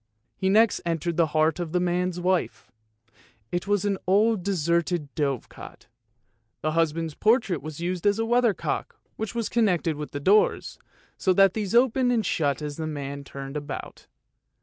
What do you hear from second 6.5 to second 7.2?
the husband's